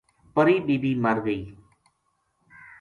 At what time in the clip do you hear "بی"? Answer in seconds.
0.65-0.75, 0.81-0.91